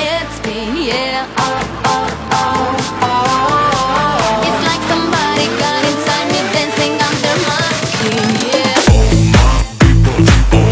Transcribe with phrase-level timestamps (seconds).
[0.00, 1.26] yeah.
[1.36, 2.06] Oh, oh,
[3.02, 8.78] oh, it's like somebody got inside me dancing under my skin, yeah.
[9.34, 9.50] My
[9.82, 10.68] people,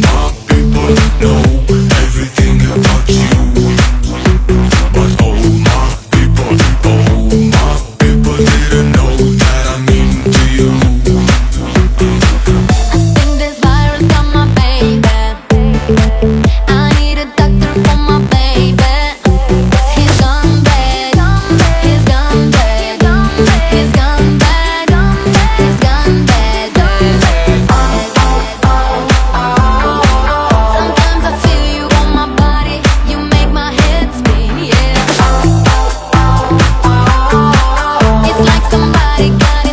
[0.00, 0.90] my people,
[1.20, 1.59] no.
[38.92, 39.69] Somebody got it.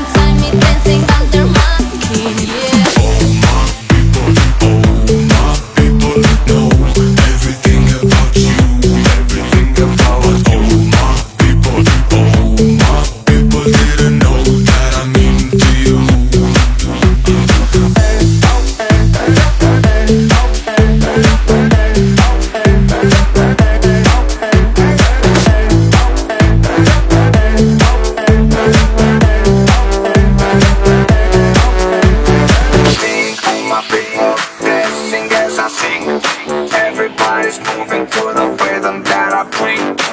[36.50, 40.07] Everybody's moving to the rhythm that I bring.